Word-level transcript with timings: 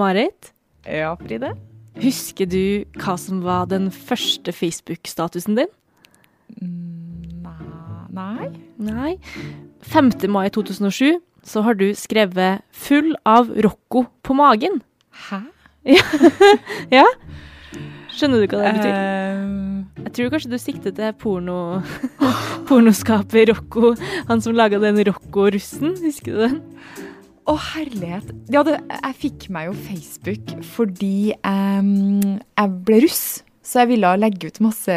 Marit, 0.00 0.52
Ja, 0.86 1.12
Fride? 1.20 1.52
husker 2.00 2.48
du 2.48 2.84
hva 3.02 3.16
som 3.20 3.42
var 3.44 3.66
den 3.68 3.90
første 3.92 4.52
Facebook-statusen 4.56 5.58
din? 5.60 5.68
Nei. 8.10 8.48
Nei. 8.80 9.12
5. 9.86 10.12
mai 10.32 10.48
2007 10.50 11.20
så 11.46 11.62
har 11.64 11.74
du 11.78 11.90
skrevet 11.96 12.60
'full 12.72 13.14
av 13.24 13.48
Rocco 13.64 14.04
på 14.22 14.34
magen'. 14.36 14.80
Hæ? 15.28 15.40
Ja? 16.92 17.04
Skjønner 18.16 18.42
du 18.44 18.46
hva 18.50 18.60
det 18.64 18.72
betyr? 18.76 18.92
Eh, 18.92 20.04
Jeg 20.04 20.12
tror 20.16 20.30
kanskje 20.34 20.50
du 20.50 20.58
sikter 20.58 20.90
til 20.92 21.12
porno, 21.16 21.80
pornoskaper 22.68 23.46
Rocco, 23.48 23.94
han 24.28 24.40
som 24.40 24.54
laga 24.54 24.78
den 24.80 24.98
Rocco-russen, 25.06 25.94
husker 26.02 26.32
du 26.34 26.38
den? 26.44 26.60
Å, 27.48 27.54
herlighet. 27.74 28.32
Ja, 28.52 28.62
det, 28.66 28.76
jeg 28.90 29.16
fikk 29.22 29.46
meg 29.52 29.70
jo 29.70 29.76
Facebook 29.86 30.52
fordi 30.74 31.32
um, 31.40 32.20
jeg 32.28 32.74
ble 32.86 33.00
russ. 33.06 33.24
Så 33.64 33.82
jeg 33.82 33.92
ville 33.92 34.10
legge 34.18 34.50
ut 34.50 34.62
masse 34.64 34.96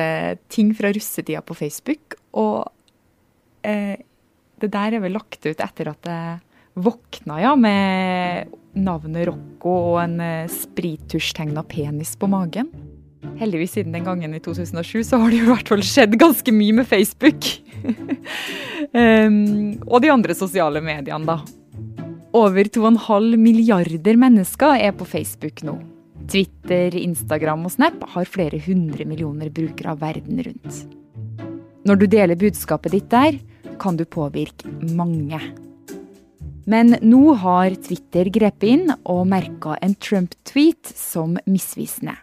ting 0.51 0.71
fra 0.75 0.91
russetida 0.95 1.43
på 1.45 1.55
Facebook. 1.57 2.17
Og 2.39 2.65
uh, 2.65 3.95
det 4.63 4.71
der 4.73 4.97
er 4.97 5.03
vel 5.03 5.15
lagt 5.17 5.45
ut 5.45 5.63
etter 5.63 5.91
at 5.93 6.09
jeg 6.09 6.41
våkna, 6.73 7.37
ja, 7.43 7.53
med 7.59 8.53
navnet 8.73 9.27
Rocco 9.29 9.75
og 9.93 9.99
en 10.03 10.17
uh, 10.19 10.51
sprittusjtegna 10.51 11.63
penis 11.69 12.15
på 12.19 12.29
magen. 12.31 12.71
Heldigvis 13.39 13.77
siden 13.77 13.95
den 13.95 14.05
gangen 14.05 14.33
i 14.35 14.41
2007 14.43 15.03
så 15.07 15.19
har 15.21 15.31
det 15.31 15.39
jo 15.39 15.47
i 15.47 15.51
hvert 15.53 15.69
fall 15.71 15.83
skjedd 15.85 16.17
ganske 16.19 16.53
mye 16.53 16.79
med 16.81 16.89
Facebook. 16.89 17.49
um, 18.99 19.37
og 19.87 20.01
de 20.03 20.11
andre 20.11 20.35
sosiale 20.37 20.83
mediene, 20.83 21.23
da. 21.29 21.62
Over 22.33 22.65
2,5 22.65 23.35
milliarder 23.37 24.17
mennesker 24.17 24.79
er 24.81 24.95
på 24.97 25.05
Facebook 25.05 25.61
nå. 25.61 25.75
Twitter, 26.25 26.95
Instagram 26.97 27.67
og 27.67 27.73
Snap 27.75 27.99
har 28.15 28.25
flere 28.25 28.57
hundre 28.65 29.05
millioner 29.05 29.51
brukere 29.53 29.93
verden 30.01 30.41
rundt. 30.47 30.79
Når 31.85 31.99
du 31.99 32.07
deler 32.09 32.39
budskapet 32.39 32.95
ditt 32.95 33.11
der, 33.13 33.37
kan 33.77 33.99
du 33.99 34.05
påvirke 34.09 34.65
mange. 34.97 35.37
Men 36.65 36.95
nå 37.05 37.35
har 37.37 37.75
Twitter 37.85 38.31
grepet 38.33 38.65
inn 38.71 38.95
og 39.03 39.27
merka 39.29 39.77
en 39.85 39.93
Trump-tweet 39.93 40.89
som 40.89 41.37
misvisende. 41.45 42.15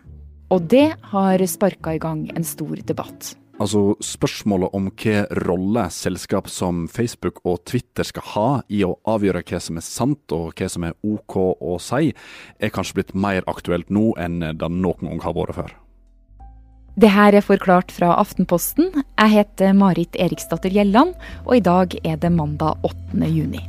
Og 0.50 0.66
det 0.74 0.88
har 1.12 1.46
sparka 1.46 1.94
i 1.94 2.02
gang 2.02 2.26
en 2.34 2.42
stor 2.42 2.82
debatt. 2.82 3.36
Altså, 3.60 3.92
Spørsmålet 4.00 4.72
om 4.76 4.88
hva 5.02 5.26
rolle 5.44 5.84
selskap 5.92 6.48
som 6.48 6.86
Facebook 6.88 7.42
og 7.44 7.60
Twitter 7.68 8.06
skal 8.08 8.24
ha 8.32 8.46
i 8.72 8.80
å 8.86 8.94
avgjøre 9.04 9.42
hva 9.44 9.60
som 9.60 9.76
er 9.76 9.84
sant 9.84 10.32
og 10.32 10.54
hva 10.56 10.68
som 10.72 10.86
er 10.88 10.96
OK 11.04 11.36
å 11.36 11.76
si, 11.82 12.14
er 12.58 12.72
kanskje 12.72 13.00
blitt 13.00 13.12
mer 13.14 13.44
aktuelt 13.50 13.92
nå 13.92 14.14
enn 14.20 14.40
det 14.40 14.70
noen 14.72 15.10
gang 15.10 15.24
har 15.26 15.36
vært 15.36 15.58
før. 15.58 15.74
Det 17.00 17.12
her 17.12 17.36
er 17.36 17.44
forklart 17.44 17.92
fra 17.94 18.14
Aftenposten. 18.18 18.90
Jeg 18.96 19.34
heter 19.36 19.76
Marit 19.76 20.16
Eriksdatter 20.20 20.72
Gjelland, 20.74 21.14
og 21.46 21.60
i 21.60 21.64
dag 21.64 21.94
er 22.02 22.16
det 22.20 22.32
mandag 22.34 22.80
8. 22.84 23.28
juni. 23.28 23.62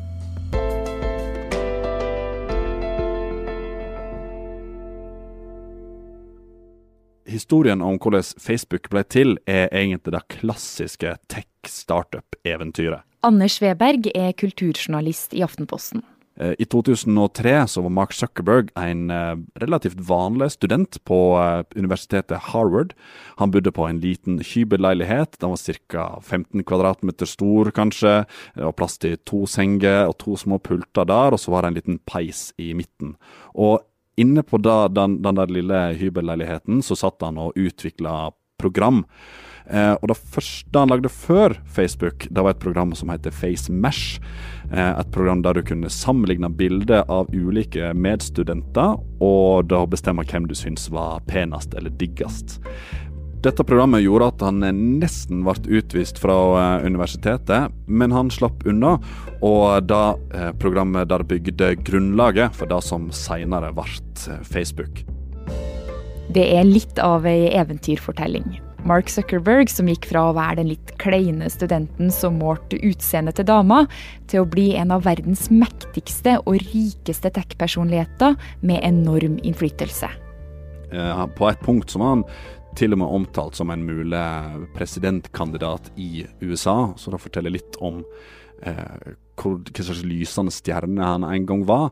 Historien 7.32 7.82
om 7.82 7.98
hvordan 8.02 8.26
Facebook 8.40 8.90
ble 8.92 9.04
til, 9.08 9.38
er 9.48 9.70
egentlig 9.72 10.14
det 10.16 10.24
klassiske 10.36 11.16
tech-startup-eventyret. 11.32 13.06
Anders 13.24 13.60
Sveberg 13.60 14.10
er 14.18 14.34
kulturjournalist 14.34 15.36
i 15.38 15.44
Aftenposten. 15.46 16.02
Eh, 16.40 16.54
I 16.60 16.66
2003 16.66 17.68
så 17.68 17.84
var 17.86 17.94
Mark 17.94 18.14
Zuckerberg 18.16 18.72
en 18.80 19.12
eh, 19.12 19.36
relativt 19.62 20.00
vanlig 20.08 20.52
student 20.56 20.98
på 21.06 21.20
eh, 21.38 21.62
universitetet 21.76 22.50
Harvard. 22.52 22.96
Han 23.38 23.52
bodde 23.52 23.74
på 23.76 23.86
en 23.88 24.00
liten 24.02 24.40
hybelleilighet. 24.40 25.38
Den 25.42 25.54
var 25.54 25.62
ca. 25.92 26.08
15 26.22 26.64
kvadratmeter 26.64 27.30
stor, 27.30 27.72
kanskje. 27.76 28.24
Det 28.56 28.66
var 28.66 28.78
plass 28.80 28.98
til 29.02 29.20
to 29.28 29.44
senger 29.46 30.08
og 30.08 30.18
to 30.24 30.38
små 30.40 30.58
pulter 30.58 31.06
der, 31.06 31.36
og 31.36 31.42
så 31.42 31.54
var 31.54 31.64
det 31.64 31.72
en 31.72 31.80
liten 31.82 32.02
peis 32.10 32.50
i 32.58 32.72
midten. 32.74 33.18
Og 33.54 33.84
inne 34.22 34.44
på 34.46 34.60
da, 34.62 34.86
den, 34.92 35.20
den 35.26 35.40
der 35.40 35.52
lille 35.52 35.80
hybelleiligheten 36.00 36.84
så 36.86 36.98
satt 37.00 37.24
han 37.26 37.40
og 37.42 37.58
utvikla 37.60 38.30
program. 38.62 39.04
Eh, 39.72 39.94
og 39.94 40.10
det 40.12 40.18
første 40.20 40.80
han 40.80 40.92
lagde 40.92 41.12
før 41.14 41.56
Facebook, 41.66 42.28
det 42.30 42.44
var 42.44 42.56
et 42.56 42.64
program 42.64 42.94
som 42.98 43.12
heter 43.14 43.34
FaceMesh. 43.34 44.20
Eh, 44.72 44.92
et 45.00 45.12
program 45.14 45.44
der 45.46 45.58
du 45.58 45.64
kunne 45.66 45.92
sammenligne 45.92 46.50
bilder 46.50 47.06
av 47.12 47.32
ulike 47.34 47.94
medstudenter, 47.96 49.00
og 49.24 49.70
da 49.72 49.84
bestemme 49.90 50.26
hvem 50.28 50.50
du 50.50 50.56
syns 50.58 50.90
var 50.94 51.24
penest 51.30 51.78
eller 51.78 51.94
diggest. 52.02 52.60
Dette 53.42 53.64
programmet 53.66 54.04
gjorde 54.04 54.28
at 54.30 54.44
han 54.46 54.62
nesten 55.02 55.40
ble 55.42 55.80
utvist 55.80 56.20
fra 56.22 56.36
eh, 56.60 56.84
universitetet, 56.86 57.74
men 57.90 58.14
han 58.14 58.30
slapp 58.30 58.62
unna. 58.70 59.00
Og 59.42 59.88
da 59.90 60.14
eh, 60.38 60.52
programmet 60.62 61.10
der 61.10 61.26
bygde 61.26 61.72
grunnlaget 61.82 62.54
for 62.54 62.70
det 62.70 62.84
som 62.86 63.10
senere 63.16 63.72
ble 63.74 63.88
eh, 64.30 64.44
Facebook. 64.46 65.02
Det 66.32 66.44
er 66.54 66.70
litt 66.70 67.02
av 67.02 67.26
ei 67.26 67.50
eventyrfortelling. 67.50 68.62
Mark 68.86 69.10
Zuckerberg, 69.10 69.74
som 69.74 69.90
gikk 69.90 70.06
fra 70.10 70.28
å 70.30 70.38
være 70.38 70.62
den 70.62 70.72
litt 70.76 70.94
kleine 71.02 71.50
studenten 71.54 72.14
som 72.14 72.38
målte 72.42 72.78
utseendet 72.86 73.40
til 73.42 73.50
dama, 73.50 73.84
til 74.30 74.46
å 74.46 74.50
bli 74.50 74.72
en 74.78 74.94
av 74.94 75.06
verdens 75.10 75.50
mektigste 75.54 76.38
og 76.46 76.62
rikeste 76.70 77.34
tech-personligheter 77.34 78.38
med 78.62 78.82
enorm 78.86 79.42
innflytelse. 79.42 80.10
På 81.38 81.48
et 81.48 81.62
punkt 81.64 81.94
som 81.94 82.02
han 82.04 82.26
til 82.78 82.96
og 82.96 83.02
med 83.02 83.16
omtalt 83.20 83.58
som 83.58 83.72
en 83.74 83.84
mulig 83.86 84.22
presidentkandidat 84.76 85.92
i 86.00 86.26
USA, 86.42 86.94
så 86.98 87.12
det 87.12 87.22
forteller 87.22 87.54
litt 87.54 87.78
om 87.84 88.02
eh, 88.64 89.14
hvor, 89.40 89.60
hva 89.60 89.86
slags 89.86 90.06
lysende 90.08 90.54
stjerne 90.56 91.14
han 91.14 91.28
en 91.28 91.48
gang 91.50 91.66
var. 91.68 91.90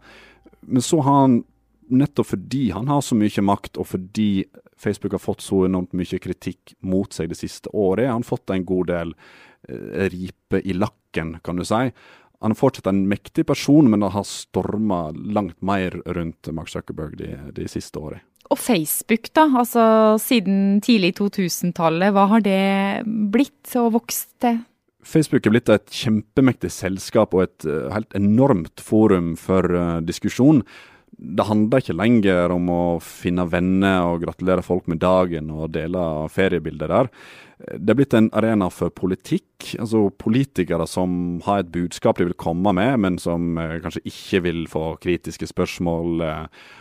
Men 0.62 0.86
så 0.86 1.02
har 1.06 1.26
han, 1.26 1.42
nettopp 1.90 2.32
fordi 2.36 2.70
han 2.76 2.90
har 2.92 3.02
så 3.02 3.18
mye 3.18 3.44
makt, 3.44 3.80
og 3.82 3.90
fordi 3.90 4.46
Facebook 4.80 5.18
har 5.18 5.24
fått 5.24 5.44
så 5.44 5.66
enormt 5.68 5.96
mye 5.98 6.22
kritikk 6.22 6.76
mot 6.86 7.12
seg 7.14 7.32
det 7.32 7.40
siste 7.40 7.72
året, 7.74 8.08
har 8.08 8.16
han 8.16 8.28
fått 8.28 8.54
en 8.54 8.68
god 8.68 8.92
del 8.94 9.14
eh, 9.68 10.08
ripe 10.14 10.62
i 10.64 10.78
lakken, 10.78 11.38
kan 11.44 11.60
du 11.60 11.66
si. 11.68 11.90
Han 12.40 12.56
er 12.56 12.60
fortsatt 12.60 12.88
en 12.88 13.04
mektig 13.12 13.44
person, 13.50 13.90
men 13.92 14.00
det 14.00 14.14
har 14.14 14.28
storma 14.28 15.10
langt 15.12 15.60
mer 15.66 15.98
rundt 16.08 16.48
Mark 16.56 16.72
Zuckerberg 16.72 17.18
de, 17.20 17.34
de 17.58 17.68
siste 17.68 18.00
årene. 18.00 18.24
Og 18.50 18.58
Facebook, 18.58 19.30
da, 19.38 19.46
altså 19.62 19.84
siden 20.22 20.80
tidlig 20.82 21.14
2000-tallet, 21.20 22.14
hva 22.16 22.26
har 22.32 22.42
det 22.46 23.06
blitt 23.06 23.76
og 23.78 23.94
vokst 24.00 24.32
til? 24.42 24.64
Facebook 25.06 25.46
er 25.46 25.54
blitt 25.54 25.72
et 25.72 25.92
kjempemektig 25.96 26.72
selskap 26.74 27.36
og 27.38 27.46
et 27.46 27.68
eh, 27.70 27.90
helt 27.94 28.16
enormt 28.18 28.82
forum 28.84 29.36
for 29.40 29.70
eh, 29.70 30.00
diskusjon. 30.06 30.64
Det 31.20 31.46
handler 31.46 31.84
ikke 31.84 31.98
lenger 32.00 32.54
om 32.56 32.70
å 32.72 32.82
finne 33.04 33.46
venner 33.52 34.08
og 34.08 34.24
gratulere 34.24 34.64
folk 34.64 34.90
med 34.92 35.02
dagen 35.04 35.50
og 35.52 35.74
dele 35.76 36.02
feriebilder 36.32 36.92
der. 36.92 37.10
Det 37.76 37.92
er 37.92 37.98
blitt 38.00 38.16
en 38.16 38.30
arena 38.40 38.70
for 38.72 38.94
politikk. 38.96 39.76
altså 39.78 40.08
Politikere 40.16 40.88
som 40.88 41.40
har 41.46 41.64
et 41.64 41.72
budskap 41.74 42.20
de 42.20 42.30
vil 42.30 42.40
komme 42.40 42.74
med, 42.74 42.98
men 43.06 43.22
som 43.22 43.58
eh, 43.62 43.78
kanskje 43.84 44.06
ikke 44.10 44.44
vil 44.50 44.66
få 44.72 44.94
kritiske 45.06 45.54
spørsmål 45.54 46.26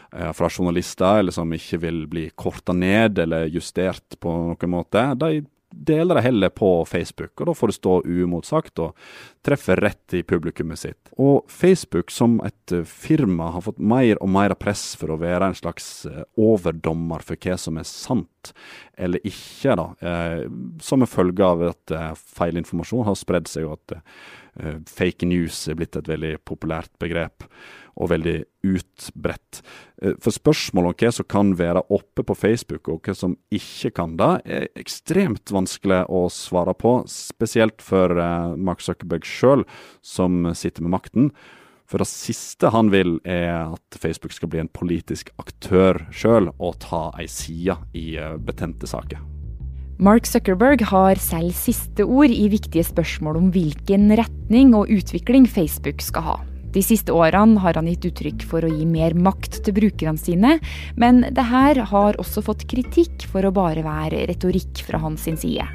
fra 0.09 0.49
journalister, 0.49 1.19
eller 1.21 1.35
som 1.35 1.51
ikke 1.53 1.81
vil 1.83 1.99
bli 2.09 2.23
korta 2.39 2.73
ned 2.73 3.19
eller 3.21 3.51
justert 3.53 4.17
på 4.23 4.33
noen 4.33 4.73
måte. 4.73 5.03
De 5.21 5.43
deler 5.71 6.15
det 6.15 6.21
heller 6.21 6.49
på 6.49 6.85
Facebook, 6.85 7.41
og 7.41 7.47
da 7.47 7.55
får 7.55 7.71
det 7.71 7.77
stå 7.77 7.95
uimotsagt 8.07 8.81
og 8.83 8.97
treffe 9.45 9.77
rett 9.79 10.17
i 10.17 10.23
publikummet 10.27 10.81
sitt. 10.81 11.11
Og 11.21 11.45
Facebook 11.53 12.13
som 12.15 12.39
et 12.47 12.73
eh, 12.75 12.87
firma 12.89 13.51
har 13.55 13.65
fått 13.67 13.79
mer 13.79 14.21
og 14.23 14.33
mer 14.33 14.55
press 14.59 14.91
for 14.99 15.13
å 15.13 15.21
være 15.21 15.51
en 15.51 15.59
slags 15.59 16.07
eh, 16.09 16.25
overdommer 16.41 17.25
for 17.25 17.41
hva 17.45 17.59
som 17.61 17.79
er 17.81 17.89
sant 17.89 18.53
eller 18.99 19.23
ikke, 19.29 19.77
da. 19.79 19.89
Eh, 20.01 20.49
som 20.83 21.05
en 21.05 21.11
følge 21.11 21.45
av 21.47 21.69
at 21.71 21.95
eh, 21.95 22.11
feilinformasjon 22.41 23.07
har 23.07 23.19
spredd 23.19 23.51
seg, 23.51 23.69
og 23.69 23.79
at 23.79 23.99
eh, 23.99 24.27
fake 24.91 25.27
news 25.29 25.61
er 25.69 25.79
blitt 25.79 25.97
et 25.99 26.09
veldig 26.11 26.37
populært 26.49 26.91
begrep 27.03 27.47
og 27.99 28.13
veldig 28.13 28.37
utbredt. 28.67 29.61
Eh, 30.03 30.15
For 30.23 30.35
spørsmålet 30.35 30.93
om 30.93 30.99
hva 31.03 31.13
som 31.15 31.29
kan 31.29 31.53
være 31.59 31.85
oppe 31.95 32.25
på 32.27 32.37
Facebook, 32.39 32.89
og 32.89 33.03
hva 33.03 33.15
som 33.17 33.37
ikke 33.55 33.93
kan 33.99 34.17
det, 34.19 34.33
er 34.47 34.69
ekstremt 34.79 35.53
vanskelig 35.55 36.05
å 36.09 36.27
svare 36.33 36.75
på. 36.79 37.01
Spesielt 37.11 37.83
for 37.85 38.15
eh, 38.15 38.57
Mark 38.57 38.85
Zuckerberg 38.85 39.27
sjøl, 39.27 39.67
som 40.03 40.53
sitter 40.55 40.87
med 40.87 40.95
makten. 40.95 41.33
For 41.89 42.03
det 42.03 42.11
siste 42.11 42.69
han 42.75 42.91
vil, 42.93 43.17
er 43.25 43.73
at 43.73 43.97
Facebook 43.99 44.35
skal 44.37 44.53
bli 44.53 44.61
en 44.61 44.69
politisk 44.69 45.33
aktør 45.41 46.05
sjøl, 46.13 46.53
og 46.59 46.79
ta 46.85 47.09
ei 47.19 47.27
side 47.33 47.81
i 47.97 48.13
eh, 48.21 48.37
betente 48.39 48.91
saker. 48.91 49.38
Mark 49.99 50.29
Zuckerberg 50.31 50.85
har 50.93 51.19
selv 51.19 51.51
siste 51.59 52.05
ord 52.07 52.31
i 52.31 52.45
viktige 52.53 52.85
spørsmål 52.87 53.41
om 53.41 53.47
hvilken 53.51 54.05
retning 54.15 54.71
og 54.79 54.93
utvikling 54.95 55.49
Facebook 55.51 56.05
skal 56.07 56.23
ha. 56.23 56.37
De 56.71 56.85
siste 56.87 57.11
årene 57.11 57.59
har 57.65 57.75
han 57.75 57.89
gitt 57.91 58.07
uttrykk 58.07 58.45
for 58.47 58.63
å 58.63 58.71
gi 58.71 58.85
mer 58.87 59.17
makt 59.19 59.57
til 59.67 59.75
brukerne 59.75 60.21
sine, 60.23 60.53
men 60.95 61.25
det 61.35 61.47
her 61.49 61.81
har 61.91 62.19
også 62.23 62.45
fått 62.47 62.63
kritikk 62.71 63.27
for 63.33 63.43
å 63.43 63.51
bare 63.51 63.83
være 63.83 64.23
retorikk 64.31 64.85
fra 64.87 65.01
hans 65.03 65.27
side. 65.27 65.67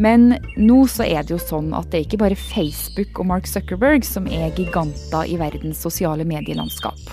Men 0.00 0.38
nå 0.56 0.78
så 0.88 1.04
er 1.04 1.26
det 1.28 1.34
jo 1.34 1.42
sånn 1.42 1.74
at 1.76 1.90
det 1.92 2.00
er 2.00 2.06
ikke 2.06 2.22
bare 2.24 2.40
Facebook 2.40 3.20
og 3.20 3.28
Mark 3.34 3.52
Zuckerberg 3.52 4.08
som 4.08 4.24
er 4.32 4.48
giganter 4.56 5.28
i 5.28 5.36
verdens 5.36 5.84
sosiale 5.84 6.24
medielandskap. 6.24 7.04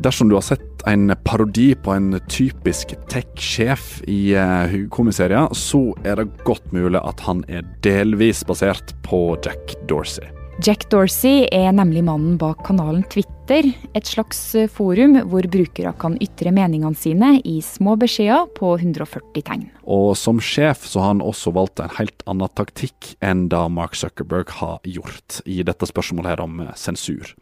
Dersom 0.00 0.28
du 0.28 0.34
har 0.34 0.40
sett 0.40 0.82
en 0.86 1.12
parodi 1.24 1.74
på 1.74 1.92
en 1.92 2.14
typisk 2.32 2.94
tech-sjef 3.12 3.98
i 4.08 4.32
uh, 4.32 4.72
komiserier, 4.88 5.52
så 5.52 5.90
er 6.08 6.16
det 6.16 6.30
godt 6.46 6.70
mulig 6.72 7.02
at 7.04 7.20
han 7.26 7.42
er 7.52 7.66
delvis 7.84 8.40
basert 8.48 8.94
på 9.04 9.34
Jack 9.44 9.74
Dorsey. 9.90 10.24
Jack 10.64 10.86
Dorsey 10.92 11.44
er 11.52 11.68
nemlig 11.76 12.00
mannen 12.04 12.38
bak 12.40 12.62
kanalen 12.64 13.02
Twitter, 13.12 13.68
et 13.96 14.08
slags 14.08 14.40
eh, 14.56 14.68
forum 14.72 15.18
hvor 15.28 15.44
brukere 15.52 15.92
kan 16.00 16.16
ytre 16.20 16.52
meningene 16.52 16.96
sine 16.96 17.30
i 17.48 17.58
små 17.64 17.98
beskjeder 18.00 18.48
på 18.56 18.74
140 18.78 19.44
tegn. 19.44 19.66
Og 19.84 20.14
som 20.20 20.40
sjef 20.40 20.84
så 20.88 21.00
har 21.00 21.14
han 21.14 21.24
også 21.24 21.52
valgt 21.56 21.80
en 21.80 21.92
helt 21.96 22.24
annen 22.28 22.52
taktikk 22.56 23.14
enn 23.24 23.50
da 23.52 23.66
Mark 23.72 23.96
Zuckerberg 24.00 24.52
har 24.62 24.80
gjort 24.84 25.42
i 25.44 25.60
dette 25.64 25.88
spørsmålet 25.88 26.34
her 26.34 26.44
om 26.44 26.60
eh, 26.64 26.72
sensur. 26.76 27.36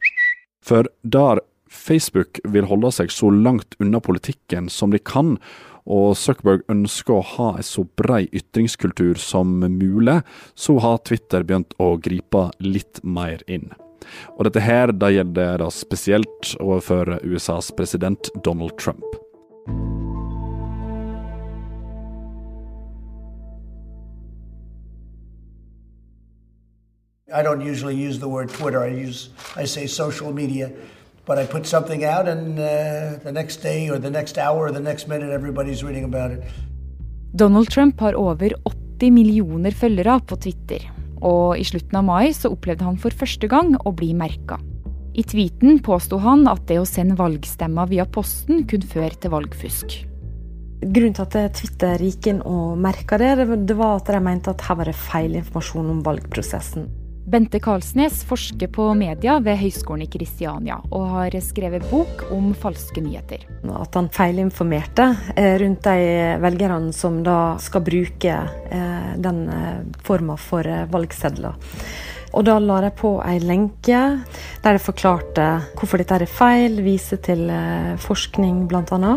For 0.63 0.91
der 1.03 1.43
Facebook 1.71 2.41
vil 2.45 2.69
holde 2.69 2.93
seg 2.95 3.13
så 3.13 3.31
langt 3.33 3.77
unna 3.83 4.01
politikken 4.05 4.69
som 4.73 4.95
de 4.95 5.01
kan, 5.01 5.37
og 5.89 6.17
Zuckerberg 6.21 6.67
ønsker 6.69 7.17
å 7.17 7.27
ha 7.35 7.51
en 7.57 7.65
så 7.65 7.87
brei 7.97 8.27
ytringskultur 8.37 9.17
som 9.21 9.59
mulig, 9.63 10.21
så 10.55 10.77
har 10.85 11.01
Twitter 11.09 11.47
begynt 11.49 11.73
å 11.81 11.95
gripe 11.97 12.51
litt 12.61 13.01
mer 13.03 13.45
inn. 13.49 13.71
Og 14.37 14.45
dette 14.49 14.63
her 14.63 14.93
da 14.93 15.11
gjelder 15.13 15.63
det 15.63 15.71
spesielt 15.75 16.53
overfor 16.61 17.19
USAs 17.25 17.73
president 17.77 18.31
Donald 18.45 18.77
Trump. 18.81 19.05
I 27.31 27.43
don't 27.43 27.61
usually 27.61 27.95
use 27.95 28.19
the 28.19 28.29
word 28.29 28.49
Twitter. 28.49 28.83
I 28.83 28.89
use 28.89 29.29
I 29.55 29.67
say 29.67 29.87
social 29.87 30.33
media. 30.33 30.71
But 31.29 31.39
I 31.39 31.45
put 31.45 31.67
something 31.67 32.05
out, 32.05 32.27
and 32.27 32.59
uh, 32.59 33.21
the 33.23 33.33
next 33.33 33.57
day, 33.63 33.91
or 33.91 33.99
the 33.99 34.11
next 34.11 34.39
hour, 34.39 34.61
or 34.67 34.73
the 34.73 34.81
next 34.81 35.09
minute, 35.09 35.31
everybody's 35.31 35.85
reading 35.85 36.05
about 36.05 36.31
it. 36.33 36.43
Donald 37.37 37.69
Trump 37.69 38.01
har 38.01 38.17
over 38.17 38.55
80 38.65 39.11
millioner 39.13 39.71
følgere 39.71 40.21
på 40.25 40.37
Twitter. 40.41 40.89
Og 41.21 41.59
i 41.61 41.67
slutten 41.69 41.99
av 42.01 42.07
mai 42.07 42.33
så 42.33 42.49
opplevde 42.55 42.87
han 42.87 42.97
for 42.97 43.13
første 43.13 43.51
gang 43.51 43.75
å 43.85 43.93
bli 43.93 44.15
merka. 44.17 44.57
I 45.19 45.25
tweeten 45.27 45.83
påsto 45.85 46.17
han 46.23 46.47
at 46.49 46.65
det 46.71 46.79
å 46.81 46.87
sende 46.89 47.19
valgstemmer 47.19 47.91
via 47.91 48.07
posten 48.09 48.65
kunne 48.71 48.89
føre 48.89 49.13
til 49.21 49.35
valgfusk. 49.35 49.99
Grunnen 50.79 51.17
til 51.19 51.27
at 51.27 51.59
Twitter 51.59 52.05
gikk 52.07 52.31
inn 52.31 52.41
og 52.47 52.79
merka 52.81 53.19
det, 53.21 53.35
det 53.67 53.77
var 53.77 53.99
at 53.99 54.09
de 54.15 54.23
mente 54.23 54.55
at 54.55 54.65
her 54.65 54.79
var 54.79 54.89
det 54.89 54.97
feil 54.97 55.37
informasjon 55.41 55.91
om 55.91 56.05
valgprosessen. 56.07 56.87
Bente 57.29 57.59
Karlsnes 57.61 58.23
forsker 58.25 58.71
på 58.73 58.87
media 58.97 59.35
ved 59.45 59.59
Høgskolen 59.61 60.07
i 60.07 60.09
Kristiania, 60.09 60.79
og 60.89 61.03
har 61.13 61.35
skrevet 61.45 61.85
bok 61.91 62.23
om 62.33 62.55
falske 62.57 63.03
nyheter. 63.05 63.43
At 63.69 63.97
han 63.99 64.09
feilinformerte 64.15 65.11
eh, 65.35 65.59
rundt 65.61 65.85
de 65.85 66.39
velgerne 66.41 66.95
som 66.97 67.19
da 67.27 67.59
skal 67.61 67.85
bruke 67.85 68.33
eh, 68.33 69.11
den 69.21 69.43
eh, 69.53 69.83
forma 70.07 70.39
for 70.41 70.65
valgsedler. 70.89 71.59
Og 72.33 72.47
da 72.49 72.55
la 72.61 72.79
jeg 72.87 72.95
på 72.97 73.11
ei 73.25 73.37
lenke 73.41 74.01
der 74.65 74.79
jeg 74.79 74.85
forklarte 74.85 75.49
hvorfor 75.77 76.01
dette 76.01 76.17
er 76.23 76.29
feil, 76.29 76.81
viser 76.85 77.21
til 77.25 77.49
forskning 78.05 78.67
bl.a. 78.69 79.15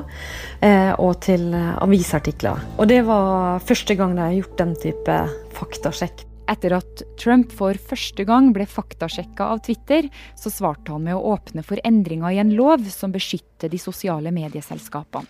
Og 0.96 1.14
til 1.28 1.52
avisartikler. 1.52 2.64
Og 2.80 2.88
det 2.88 3.04
var 3.12 3.60
første 3.68 4.00
gang 4.00 4.16
de 4.16 4.24
har 4.30 4.40
gjort 4.40 4.60
den 4.64 4.76
type 4.80 5.22
faktasjekk. 5.60 6.31
Etter 6.50 6.74
at 6.78 7.04
Trump 7.22 7.52
for 7.54 7.78
første 7.78 8.26
gang 8.26 8.50
ble 8.56 8.66
faktasjekka 8.66 9.52
av 9.54 9.62
Twitter, 9.68 10.10
så 10.40 10.52
svarte 10.54 10.94
han 10.94 11.06
med 11.06 11.18
å 11.18 11.36
åpne 11.36 11.64
for 11.66 11.82
endringer 11.86 12.34
i 12.34 12.42
en 12.42 12.56
lov 12.58 12.88
som 12.92 13.14
beskytter 13.14 13.72
de 13.72 13.80
sosiale 13.82 14.34
medieselskapene. 14.34 15.30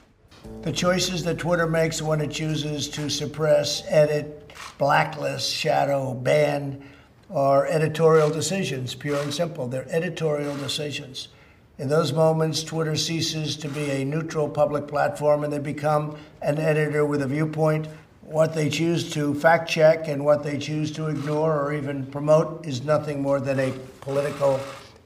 The 0.64 0.72
choices 0.74 1.24
that 1.26 1.38
Twitter 1.38 1.68
makes 1.68 2.02
when 2.02 2.22
it 2.22 2.32
chooses 2.32 2.88
to 2.90 3.10
suppress, 3.10 3.84
edit, 3.90 4.52
blacklist, 4.80 5.52
shadow, 5.54 6.14
ban 6.14 6.82
are 7.30 7.68
editorial 7.68 8.30
decisions, 8.30 8.96
pure 8.96 9.22
and 9.22 9.34
simple. 9.34 9.68
They're 9.68 9.88
editorial 9.90 10.56
decisions. 10.58 11.30
In 11.78 11.90
those 11.90 12.14
moments, 12.14 12.64
Twitter 12.64 12.96
ceases 12.96 13.56
to 13.58 13.68
be 13.68 13.90
a 13.90 14.06
neutral 14.06 14.50
public 14.50 14.88
platform 14.88 15.44
and 15.44 15.52
they 15.52 15.60
become 15.60 16.18
an 16.42 16.58
editor 16.60 17.06
with 17.06 17.22
a 17.22 17.28
viewpoint 17.28 17.88
what 18.24 18.54
they 18.54 18.70
choose 18.70 19.10
to 19.14 19.34
fact 19.34 19.70
check 19.70 20.08
and 20.08 20.24
what 20.24 20.44
they 20.44 20.58
choose 20.58 20.92
to 20.92 21.08
ignore 21.08 21.60
or 21.60 21.74
even 21.74 22.06
promote 22.06 22.66
is 22.66 22.84
nothing 22.84 23.22
more 23.22 23.40
than 23.40 23.60
a 23.60 23.72
political 24.02 24.60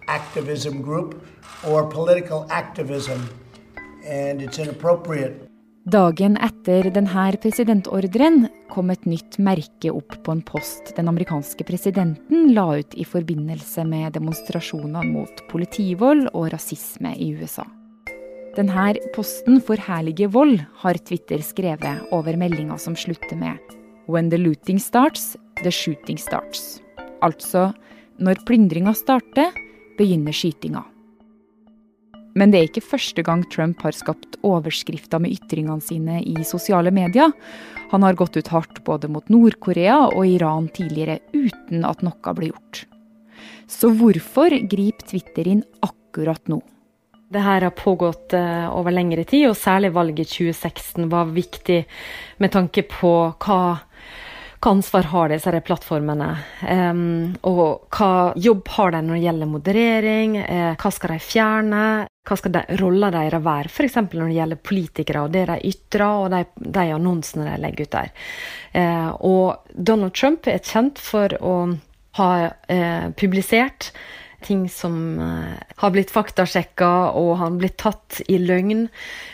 activism 0.07 0.81
group 0.81 1.25
or 1.67 1.89
political 1.89 2.45
activism, 2.49 3.29
and 4.05 4.41
it's 4.41 4.59
inappropriate. 4.59 5.49
Dagen 5.85 6.33
etter 6.41 6.87
denne 6.89 7.37
presidentordren 7.37 8.47
kom 8.73 8.89
et 8.89 9.03
nytt 9.05 9.37
merke 9.37 9.91
opp 9.93 10.15
på 10.25 10.33
en 10.33 10.41
post 10.41 10.95
den 10.97 11.11
amerikanske 11.11 11.61
presidenten 11.67 12.49
la 12.57 12.65
ut 12.79 12.97
i 12.97 13.05
forbindelse 13.05 13.85
med 13.85 14.17
demonstrasjoner 14.17 15.05
mot 15.05 15.45
politivold 15.51 16.31
og 16.33 16.49
rasisme 16.55 17.13
i 17.13 17.35
USA. 17.37 17.67
Denne 18.55 18.93
posten 19.11 19.57
forherliger 19.59 20.29
vold, 20.31 20.61
har 20.79 20.95
Twitter 21.03 21.41
skrevet 21.43 22.05
over 22.15 22.37
meldinga 22.39 22.77
som 22.79 22.95
slutter 22.95 23.35
med 23.35 23.59
When 24.07 24.29
the 24.29 24.37
looting 24.37 24.79
starts, 24.79 25.35
the 25.63 25.71
shooting 25.71 26.15
starts. 26.17 26.79
Altså, 27.19 27.73
når 28.15 28.39
plyndringa 28.47 28.93
starter, 28.95 29.51
begynner 29.97 30.31
skytinga. 30.31 30.85
Men 32.35 32.51
det 32.51 32.59
er 32.59 32.69
ikke 32.69 32.83
første 32.83 33.23
gang 33.27 33.43
Trump 33.51 33.83
har 33.83 33.95
skapt 33.95 34.37
overskrifter 34.43 35.19
med 35.23 35.35
ytringene 35.35 35.83
sine 35.83 36.21
i 36.23 36.35
sosiale 36.47 36.93
medier. 36.95 37.33
Han 37.91 38.03
har 38.07 38.15
gått 38.15 38.37
ut 38.39 38.51
hardt 38.53 38.83
både 38.87 39.09
mot 39.11 39.27
Nord-Korea 39.31 39.97
og 40.13 40.23
Iran 40.27 40.69
tidligere, 40.71 41.19
uten 41.35 41.83
at 41.87 42.03
noe 42.07 42.35
ble 42.39 42.53
gjort. 42.53 42.85
Så 43.67 43.91
hvorfor 43.99 44.55
griper 44.63 45.11
Twitter 45.11 45.51
inn 45.57 45.65
akkurat 45.83 46.43
nå? 46.47 46.61
Det 47.27 47.39
her 47.39 47.61
har 47.61 47.69
pågått 47.69 48.33
uh, 48.33 48.77
over 48.77 48.93
lengre 48.93 49.23
tid, 49.25 49.47
og 49.49 49.57
særlig 49.57 49.89
valget 49.95 50.27
i 50.27 50.51
2016 50.51 51.09
var 51.09 51.31
viktig 51.33 51.81
med 52.37 52.51
tanke 52.53 52.83
på 52.85 53.13
hva, 53.41 53.61
hva 54.61 54.73
ansvar 54.75 55.07
har 55.09 55.31
disse 55.33 55.61
plattformene, 55.65 56.27
og 57.49 57.95
hva 57.97 58.09
jobb 58.37 58.69
har 58.75 58.93
de 58.93 59.01
når 59.07 59.17
det 59.17 59.23
gjelder 59.23 59.49
moderering, 59.49 60.35
uh, 60.43 60.73
hva 60.77 60.91
skal 60.93 61.15
de 61.15 61.23
fjerne, 61.25 61.85
hva 62.29 62.37
skal 62.37 62.53
de, 62.53 62.61
rolla 62.81 63.09
deres 63.15 63.45
være, 63.47 63.71
f.eks. 63.73 63.97
når 64.03 64.27
det 64.27 64.37
gjelder 64.37 64.61
politikere 64.69 65.23
og 65.25 65.33
det 65.33 65.47
de 65.49 65.57
ytrer, 65.71 66.05
og 66.05 66.29
de, 66.35 66.43
de 66.77 66.85
annonsene 66.93 67.47
de 67.49 67.55
legger 67.63 67.89
ut 67.89 67.97
der. 67.97 68.13
Uh, 68.75 69.09
og 69.25 69.73
Donald 69.73 70.13
Trump 70.13 70.45
er 70.51 70.61
kjent 70.61 71.01
for 71.01 71.33
å 71.41 71.55
ha 72.15 72.29
publisert 73.19 73.89
ting 74.45 74.65
som 74.69 75.19
eh, 75.19 75.55
har 75.81 75.93
blitt 75.93 76.13
faktasjekka 76.13 76.91
og 77.17 77.35
har 77.41 77.55
blitt 77.57 77.77
tatt 77.81 78.21
i 78.29 78.37
løgn 78.41 78.85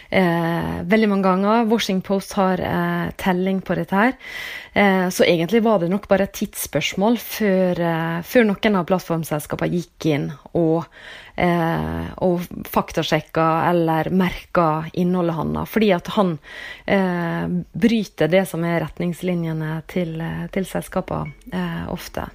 eh, 0.09 0.81
veldig 0.87 1.09
mange 1.11 1.27
ganger. 1.27 1.67
Washington 1.71 2.05
Post 2.07 2.35
har 2.39 2.61
eh, 2.63 3.11
telling 3.21 3.61
på 3.65 3.77
dette 3.77 3.97
her. 3.97 4.15
Eh, 4.73 5.09
så 5.09 5.27
egentlig 5.27 5.63
var 5.63 5.79
det 5.79 5.89
nok 5.91 6.07
bare 6.07 6.29
et 6.29 6.35
tidsspørsmål 6.39 7.17
før, 7.19 7.81
eh, 7.81 8.21
før 8.23 8.47
noen 8.47 8.79
av 8.79 8.87
plattformselskapene 8.87 9.75
gikk 9.75 10.07
inn 10.13 10.29
og, 10.55 10.87
eh, 11.35 12.07
og 12.23 12.45
faktasjekka 12.71 13.47
eller 13.69 14.11
merka 14.15 14.69
innholdet 14.93 15.35
hans. 15.35 15.69
Fordi 15.69 15.91
at 15.95 16.07
han 16.15 16.37
bryter 17.71 18.27
det 18.31 18.45
som 18.49 18.63
er 18.67 18.81
retningslinjene 18.83 19.81
til, 19.91 20.15
til 20.51 20.67
selskapene 20.67 21.87
ofte. 21.91 22.27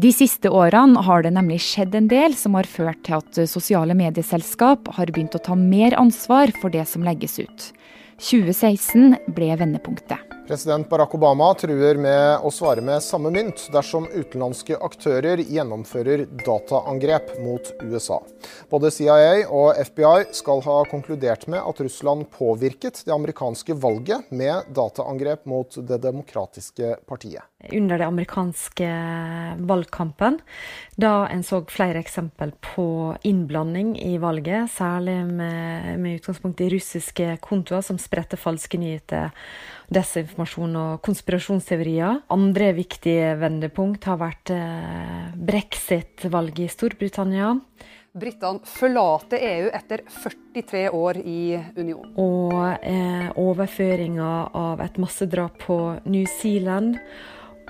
De 0.00 0.08
siste 0.16 0.48
årene 0.48 1.02
har 1.04 1.24
det 1.26 1.32
nemlig 1.34 1.58
skjedd 1.60 1.92
en 1.98 2.06
del 2.08 2.32
som 2.38 2.54
har 2.56 2.68
ført 2.68 3.02
til 3.04 3.18
at 3.18 3.40
sosiale 3.50 3.92
medieselskap 3.98 4.88
har 4.96 5.10
begynt 5.12 5.36
å 5.36 5.42
ta 5.44 5.56
mer 5.58 5.92
ansvar 5.98 6.54
for 6.62 6.72
det 6.72 6.86
som 6.88 7.04
legges 7.04 7.36
ut. 7.42 7.66
2016 8.30 9.18
ble 9.36 9.50
vendepunktet. 9.60 10.39
President 10.50 10.88
Barack 10.88 11.14
Obama 11.14 11.52
truer 11.54 11.94
med 11.94 12.42
å 12.42 12.50
svare 12.50 12.82
med 12.82 13.04
samme 13.06 13.30
mynt 13.30 13.68
dersom 13.70 14.08
utenlandske 14.10 14.74
aktører 14.82 15.38
gjennomfører 15.46 16.24
dataangrep 16.42 17.36
mot 17.38 17.70
USA. 17.84 18.18
Både 18.66 18.90
CIA 18.90 19.44
og 19.46 19.78
FBI 19.78 20.24
skal 20.34 20.64
ha 20.66 20.80
konkludert 20.90 21.46
med 21.46 21.62
at 21.62 21.84
Russland 21.86 22.26
påvirket 22.34 22.98
det 23.06 23.14
amerikanske 23.14 23.78
valget 23.78 24.34
med 24.34 24.74
dataangrep 24.74 25.46
mot 25.46 25.78
Det 25.86 26.02
demokratiske 26.02 26.96
partiet. 27.06 27.46
Under 27.70 28.00
det 28.00 28.10
amerikanske 28.10 28.90
valgkampen, 29.70 30.40
da 30.98 31.28
en 31.30 31.46
så 31.46 31.62
flere 31.70 32.02
eksempel 32.02 32.56
på 32.72 33.14
innblanding 33.22 33.94
i 34.02 34.16
valget, 34.18 34.72
særlig 34.74 35.20
med, 35.30 35.98
med 36.00 36.18
utgangspunkt 36.18 36.64
i 36.64 36.72
russiske 36.74 37.36
kontoer 37.44 37.86
som 37.86 38.02
spredte 38.02 38.40
falske 38.40 38.80
nyheter 38.80 39.30
desinformasjon 39.90 40.76
og 40.78 41.00
konspirasjonsteorier. 41.06 42.22
Andre 42.32 42.72
viktige 42.76 43.34
vendepunkt 43.40 44.06
har 44.08 44.20
vært 44.20 44.52
eh, 44.54 45.30
brexit-valget 45.34 46.66
i 46.66 46.70
Storbritannia. 46.72 47.54
Britene 48.10 48.66
forlater 48.66 49.38
EU 49.38 49.68
etter 49.70 50.02
43 50.10 50.88
år 50.98 51.20
i 51.22 51.42
union. 51.78 52.08
Og 52.18 52.56
eh, 52.82 53.28
overføringa 53.38 54.32
av 54.58 54.82
et 54.82 54.98
massedrap 54.98 55.60
på 55.62 55.78
New 56.10 56.26
Zealand. 56.40 56.98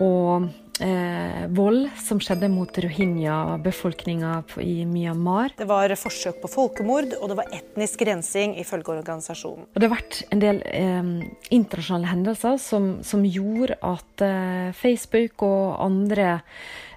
Og 0.01 0.49
eh, 0.83 1.47
vold 1.57 1.89
som 2.01 2.21
skjedde 2.23 2.51
mot 2.53 2.79
rohingya-befolkninga 2.85 4.33
i 4.65 4.85
Myanmar. 4.89 5.55
Det 5.59 5.69
var 5.69 5.93
forsøk 6.01 6.41
på 6.43 6.51
folkemord, 6.51 7.15
og 7.21 7.33
det 7.33 7.39
var 7.41 7.55
etnisk 7.57 8.05
rensing, 8.09 8.57
ifølge 8.61 8.95
organisasjonen. 8.97 9.69
Og 9.71 9.81
det 9.81 9.89
har 9.89 9.97
vært 9.97 10.21
en 10.31 10.45
del 10.45 10.63
eh, 10.71 11.11
internasjonale 11.53 12.13
hendelser 12.13 12.61
som, 12.63 12.93
som 13.07 13.27
gjorde 13.27 13.79
at 13.85 14.25
eh, 14.27 14.71
Facebook 14.77 15.45
og 15.47 15.77
andre 15.85 16.41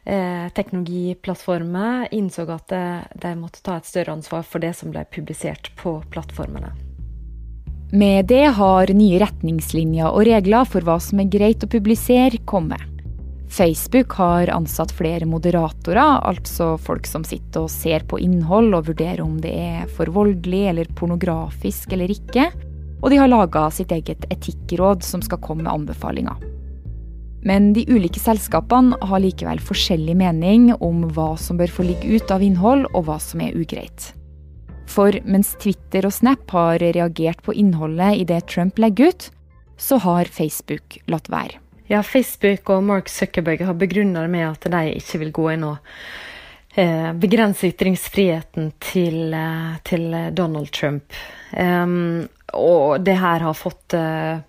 eh, 0.05 0.47
teknologiplattformer 0.55 2.07
innså 2.15 2.47
at 2.53 2.73
eh, 2.75 3.03
de 3.25 3.35
måtte 3.39 3.63
ta 3.65 3.77
et 3.79 3.89
større 3.89 4.15
ansvar 4.15 4.47
for 4.47 4.63
det 4.63 4.73
som 4.79 4.93
ble 4.93 5.05
publisert 5.11 5.71
på 5.79 5.99
plattformene. 6.13 6.73
Med 7.93 8.25
det 8.31 8.47
har 8.57 8.89
nye 8.89 9.19
retningslinjer 9.21 10.09
og 10.09 10.25
regler 10.25 10.65
for 10.65 10.81
hva 10.81 10.97
som 11.03 11.19
er 11.21 11.29
greit 11.29 11.61
å 11.61 11.69
publisere, 11.69 12.41
kommet. 12.49 12.92
Facebook 13.53 14.11
har 14.11 14.49
ansatt 14.49 14.91
flere 14.91 15.27
moderatorer, 15.29 16.23
altså 16.25 16.71
folk 16.81 17.05
som 17.05 17.21
sitter 17.27 17.67
og 17.67 17.69
ser 17.69 18.01
på 18.09 18.17
innhold 18.17 18.73
og 18.73 18.87
vurderer 18.87 19.21
om 19.21 19.35
det 19.43 19.51
er 19.53 19.91
for 19.93 20.09
voldelig 20.09 20.63
eller 20.71 20.89
pornografisk 20.97 21.93
eller 21.93 22.09
ikke. 22.15 22.47
Og 23.03 23.11
de 23.13 23.19
har 23.21 23.29
laga 23.29 23.67
sitt 23.75 23.93
eget 23.93 24.25
etikkråd 24.33 25.05
som 25.05 25.21
skal 25.21 25.41
komme 25.43 25.67
med 25.67 25.73
anbefalinger. 25.73 26.41
Men 27.45 27.73
de 27.75 27.83
ulike 27.91 28.21
selskapene 28.23 28.97
har 29.03 29.21
likevel 29.21 29.61
forskjellig 29.61 30.15
mening 30.17 30.71
om 30.79 31.03
hva 31.13 31.33
som 31.37 31.59
bør 31.59 31.75
få 31.75 31.85
ligge 31.85 32.15
ut 32.15 32.33
av 32.33 32.41
innhold, 32.41 32.87
og 32.95 33.05
hva 33.05 33.19
som 33.21 33.43
er 33.43 33.53
ugreit. 33.53 34.13
For 34.89 35.13
mens 35.29 35.53
Twitter 35.61 36.07
og 36.07 36.15
Snap 36.15 36.49
har 36.55 36.81
reagert 36.81 37.43
på 37.45 37.53
innholdet 37.53 38.23
i 38.23 38.25
det 38.33 38.47
Trump 38.49 38.81
legger 38.81 39.13
ut, 39.13 39.29
så 39.77 39.99
har 40.01 40.31
Facebook 40.31 41.03
latt 41.11 41.29
være. 41.29 41.62
Ja, 41.87 42.03
Facebook 42.03 42.69
og 42.71 42.83
Mark 42.87 43.09
Zuckerberg 43.11 43.65
har 43.67 43.75
begrunnet 43.75 44.23
det 44.23 44.31
med 44.31 44.47
at 44.47 44.69
de 44.71 44.83
ikke 44.95 45.19
vil 45.25 45.33
gå 45.35 45.49
inn 45.51 45.65
og 45.67 45.95
eh, 46.79 47.09
begrense 47.19 47.67
ytringsfriheten 47.73 48.71
til, 48.79 49.33
eh, 49.35 49.73
til 49.83 50.07
Donald 50.31 50.71
Trump. 50.71 51.17
Um, 51.51 52.29
og 52.53 53.01
det 53.01 53.17
her 53.17 53.43
har 53.45 53.57
fått 53.57 53.95
uh, 53.97 54.39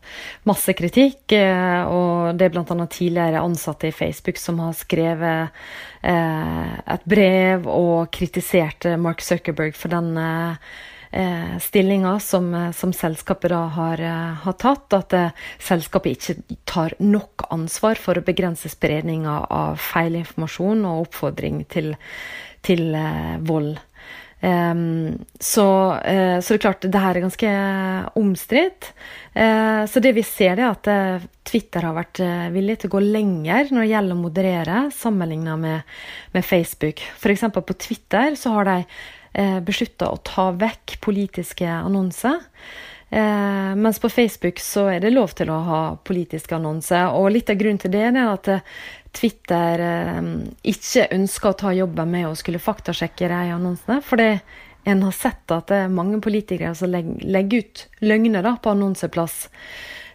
masse 0.49 0.73
kritikk, 0.77 1.33
uh, 1.33 1.83
og 1.89 2.39
det 2.39 2.47
er 2.47 2.55
bl.a. 2.55 2.87
tidligere 2.87 3.43
ansatte 3.45 3.89
i 3.89 3.97
Facebook 3.97 4.41
som 4.41 4.61
har 4.61 4.75
skrevet 4.77 5.53
uh, 6.05 6.73
et 6.95 7.07
brev 7.09 7.69
og 7.69 8.11
kritisert 8.13 8.89
Mark 9.01 9.25
Zuckerberg 9.25 9.77
for 9.77 9.93
den 9.93 10.13
eh, 11.15 11.55
stillinger 11.63 12.19
som, 12.19 12.51
eh, 12.55 12.73
som, 12.73 12.93
selskapet 12.93 13.51
da 13.51 13.63
har, 13.77 14.01
eh, 14.01 14.35
har 14.45 14.59
tatt. 14.59 14.93
At 14.93 15.13
eh, 15.13 15.31
selskapet 15.59 16.19
ikke 16.19 16.59
tar 16.69 16.97
nok 16.99 17.47
ansvar 17.55 18.01
for 18.01 18.19
å 18.19 18.27
begrense 18.27 18.71
spredninga 18.73 19.39
av 19.51 19.81
feil 19.81 20.19
informasjon 20.21 20.85
og 20.91 21.09
oppfordring 21.09 21.65
til, 21.71 21.95
til 22.67 22.95
eh, 22.99 23.37
vold. 23.47 23.77
Um, 24.45 25.25
så, 25.41 25.65
uh, 26.05 26.41
så, 26.41 26.53
det 26.53 26.59
er 26.59 26.63
klart, 26.67 26.85
det 26.85 27.01
her 27.01 27.17
er 27.17 27.25
ganske 27.25 27.53
omstridt. 28.21 28.91
Uh, 29.33 29.89
så 29.89 30.03
det 30.05 30.13
vi 30.19 30.25
ser, 30.27 30.59
er 30.59 30.67
at 30.69 30.91
uh, 30.91 31.25
Twitter 31.49 31.87
har 31.87 31.97
vært 31.97 32.21
villig 32.53 32.77
til 32.81 32.91
å 32.91 32.95
gå 32.97 33.03
lenger 33.05 33.73
når 33.73 33.85
det 33.85 33.91
gjelder 33.93 34.17
å 34.17 34.21
moderere, 34.21 34.79
sammenligna 34.97 35.57
med, 35.61 35.97
med, 36.37 36.45
Facebook. 36.45 37.01
F.eks. 37.17 37.47
på 37.55 37.79
Twitter 37.81 38.37
så 38.41 38.57
har 38.59 38.69
de 38.69 38.79
beslutta 39.35 40.13
å 40.15 40.21
ta 40.23 40.51
vekk 40.55 40.99
politiske 41.03 41.67
annonser. 41.67 42.45
Eh, 43.15 43.75
mens 43.77 43.99
på 43.99 44.09
Facebook 44.09 44.59
så 44.61 44.89
er 44.91 45.01
det 45.01 45.13
lov 45.13 45.37
til 45.39 45.51
å 45.53 45.61
ha 45.69 45.81
politiske 46.03 46.57
annonser. 46.57 47.13
Og 47.15 47.31
litt 47.31 47.51
av 47.53 47.61
grunnen 47.61 47.79
til 47.79 47.93
det 47.95 48.03
er 48.09 48.19
at 48.27 48.51
eh, 48.51 48.65
Twitter 49.15 49.83
eh, 49.87 50.31
ikke 50.75 51.07
ønsker 51.15 51.53
å 51.53 51.59
ta 51.61 51.75
jobben 51.77 52.11
med 52.11 52.27
å 52.27 52.35
skulle 52.39 52.63
faktasjekke 52.63 53.31
de 53.31 53.53
annonsene. 53.55 54.01
For 54.03 54.19
en 54.25 55.07
har 55.07 55.15
sett 55.15 55.55
at 55.55 55.71
det 55.71 55.85
er 55.85 55.95
mange 55.95 56.19
politikere 56.25 56.75
som 56.75 56.91
legger, 56.91 57.23
legger 57.23 57.63
ut 57.63 57.85
løgner 58.03 58.43
da, 58.43 58.57
på 58.59 58.75
annonseplass. 58.75 59.45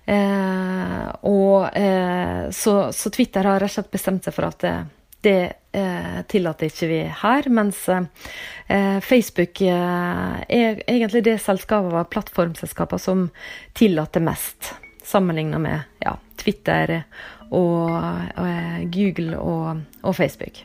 Eh, 0.10 1.08
og 1.30 1.70
eh, 1.78 2.50
så, 2.52 2.76
så, 2.92 3.14
Twitter 3.16 3.48
har 3.48 3.64
rett 3.64 3.72
og 3.72 3.78
slett 3.78 3.96
bestemt 3.96 4.28
seg 4.28 4.36
for 4.36 4.50
at 4.50 4.60
det, 4.66 4.76
det 5.24 5.40
eh, 5.76 6.22
tillater 6.28 6.70
ikke 6.70 6.90
vi 6.90 7.02
her. 7.22 7.50
Mens 7.54 7.82
eh, 7.90 9.00
Facebook 9.06 9.62
eh, 9.66 10.40
er 10.48 10.82
egentlig 10.86 11.24
det 11.28 11.40
selskapet 11.44 11.96
av 12.02 12.10
plattformselskaper 12.14 13.02
som 13.02 13.28
tillater 13.78 14.24
mest, 14.24 14.74
sammenlignet 15.06 15.64
med 15.64 16.04
ja, 16.06 16.16
Twitter 16.40 17.00
og, 17.50 17.90
og 17.90 18.44
eh, 18.46 18.84
Google 18.94 19.40
og, 19.40 19.86
og, 20.04 20.14
Facebook. 20.18 20.64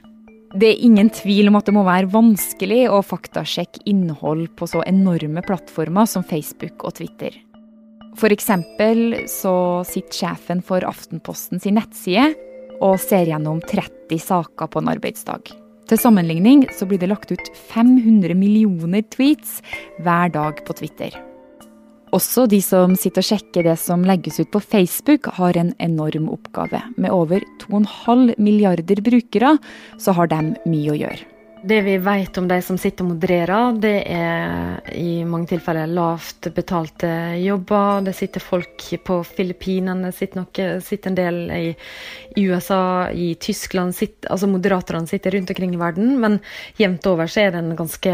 Det 0.54 0.68
er 0.70 0.84
ingen 0.86 1.08
tvil 1.10 1.50
om 1.50 1.58
at 1.58 1.66
det 1.66 1.74
må 1.74 1.82
være 1.86 2.12
vanskelig 2.12 2.84
å 2.92 3.00
faktasjekke 3.02 3.82
innhold 3.90 4.52
på 4.54 4.68
så 4.70 4.84
enorme 4.86 5.42
plattformer 5.42 6.06
som 6.06 6.26
Facebook 6.26 6.86
og 6.86 6.94
Twitter. 7.00 7.34
F.eks. 8.14 8.52
så 9.32 9.56
sitter 9.88 10.14
sjefen 10.14 10.60
for 10.62 10.86
Aftenposten 10.86 11.58
sin 11.58 11.74
nettside 11.74 12.36
og 12.84 12.98
ser 13.00 13.28
gjennom 13.30 13.62
30 13.64 14.20
saker 14.20 14.70
på 14.70 14.82
en 14.82 14.90
arbeidsdag. 14.92 15.52
Til 15.88 16.00
sammenligning 16.00 16.64
så 16.72 16.88
blir 16.88 17.00
det 17.00 17.10
lagt 17.10 17.32
ut 17.32 17.50
500 17.72 18.36
millioner 18.38 19.04
tweets 19.12 19.60
hver 20.04 20.32
dag 20.32 20.64
på 20.64 20.76
Twitter. 20.78 21.16
Også 22.14 22.46
de 22.46 22.60
som 22.62 22.94
sitter 22.96 23.24
og 23.24 23.26
sjekker 23.26 23.66
det 23.66 23.74
som 23.82 24.04
legges 24.06 24.38
ut 24.38 24.52
på 24.54 24.62
Facebook, 24.62 25.26
har 25.34 25.58
en 25.58 25.72
enorm 25.82 26.28
oppgave. 26.30 26.80
Med 26.96 27.10
over 27.10 27.42
2,5 27.64 28.36
milliarder 28.38 29.02
brukere, 29.02 29.56
så 29.98 30.14
har 30.14 30.30
de 30.30 30.54
mye 30.62 30.94
å 30.94 31.00
gjøre. 31.00 31.33
Det 31.66 31.80
vi 31.80 31.96
vet 31.98 32.38
om 32.38 32.48
de 32.48 32.58
som 32.62 32.76
sitter 32.76 33.06
og 33.06 33.14
modererer, 33.14 33.76
det 33.80 33.94
er 34.12 34.82
i 35.00 35.22
mange 35.24 35.48
tilfeller 35.48 35.88
lavt 35.88 36.50
betalte 36.52 37.08
jobber. 37.40 38.02
Det 38.04 38.12
sitter 38.18 38.44
folk 38.44 38.84
på 39.06 39.16
Filippinene, 39.24 40.10
det 40.10 40.18
sitter, 40.18 40.42
noe, 40.42 40.66
sitter 40.84 41.12
en 41.12 41.16
del 41.16 41.38
i, 41.54 41.70
USA, 42.42 43.08
i 43.08 43.30
Tyskland. 43.40 43.96
Sitter, 43.96 44.28
altså 44.34 44.50
Moderatorene 44.52 45.08
sitter 45.08 45.38
rundt 45.38 45.54
omkring 45.54 45.72
i 45.72 45.80
verden, 45.80 46.12
men 46.20 46.36
jevnt 46.76 47.08
over 47.08 47.32
så 47.32 47.46
er 47.46 47.54
det 47.54 47.64
en 47.64 47.78
ganske 47.80 48.12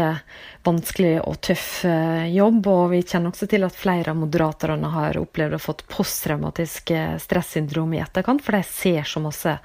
vanskelig 0.65 1.15
og 1.25 1.39
tøff 1.43 1.83
eh, 1.89 2.27
jobb. 2.35 2.67
Og 2.71 2.83
vi 2.93 3.01
kjenner 3.03 3.31
også 3.31 3.47
til 3.51 3.65
at 3.67 3.77
flere 3.77 4.13
av 4.13 4.19
moderatorene 4.19 4.91
har 4.93 5.19
opplevd 5.21 5.57
å 5.57 5.61
fått 5.61 5.85
posttraumatisk 5.91 6.93
eh, 6.95 7.15
stressyndrom 7.21 7.95
i 7.95 8.01
etterkant, 8.03 8.43
for 8.45 8.57
de 8.57 8.63
ser 8.67 9.07
så 9.09 9.21
masse 9.23 9.55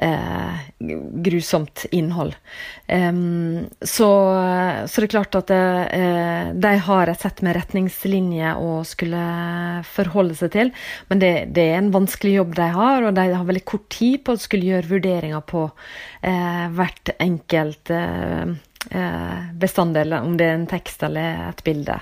eh, 0.00 0.60
grusomt 1.24 1.86
innhold. 1.90 2.36
Um, 2.86 3.66
så, 3.80 4.08
så, 4.86 5.00
det 5.00 5.08
er 5.08 5.12
klart 5.12 5.38
at 5.38 5.52
eh, 5.54 6.52
de 6.54 6.72
har 6.86 7.10
et 7.10 7.20
sett 7.20 7.42
med 7.46 7.56
retningslinjer 7.58 8.60
å 8.60 8.80
skulle 8.88 9.20
forholde 9.90 10.38
seg 10.38 10.54
til, 10.54 10.72
men 11.10 11.22
det, 11.22 11.34
det, 11.54 11.68
er 11.70 11.82
en 11.82 11.92
vanskelig 11.94 12.38
jobb 12.38 12.56
de 12.58 12.70
har, 12.76 13.06
og 13.06 13.14
de 13.18 13.28
har 13.34 13.46
veldig 13.46 13.66
kort 13.68 13.88
tid 13.92 14.24
på 14.24 14.34
å 14.34 14.40
skulle 14.40 14.72
gjøre 14.72 14.94
vurderinger 14.94 15.44
på 15.46 15.66
eh, 16.26 16.66
hvert 16.76 17.14
enkelt 17.18 17.94
eh, 17.94 18.58
Eh, 18.88 19.40
bestanddeler, 19.52 20.22
om 20.24 20.36
det 20.40 20.46
er 20.48 20.54
en 20.56 20.66
tekst 20.66 21.02
eller 21.04 21.50
et 21.50 21.60
bilde. 21.64 21.98